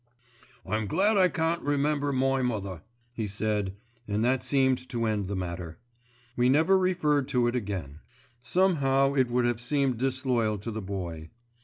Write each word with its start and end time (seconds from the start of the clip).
"I'm 0.65 0.87
glad 0.87 1.15
I 1.17 1.27
can't 1.29 1.61
remember 1.61 2.11
my 2.11 2.41
mother," 2.41 2.81
he 3.13 3.27
said, 3.27 3.75
and 4.07 4.25
that 4.25 4.41
seemed 4.41 4.89
to 4.89 5.05
end 5.05 5.27
the 5.27 5.35
matter. 5.35 5.77
We 6.35 6.49
never 6.49 6.75
referred 6.75 7.27
to 7.27 7.45
it 7.45 7.55
again. 7.55 7.99
Somehow 8.41 9.13
it 9.13 9.29
would 9.29 9.45
have 9.45 9.61
seemed 9.61 9.99
disloyal 9.99 10.57
to 10.57 10.71
the 10.71 10.81
Boy. 10.81 11.29